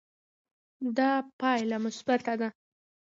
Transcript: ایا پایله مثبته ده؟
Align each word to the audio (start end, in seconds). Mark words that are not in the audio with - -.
ایا 0.83 1.09
پایله 1.39 1.77
مثبته 1.85 2.33
ده؟ 2.39 2.49